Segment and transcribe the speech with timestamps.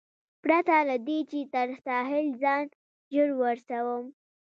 [0.43, 2.65] پرته له دې، چې تر ساحل ځان
[3.13, 4.05] ژر ورسوم.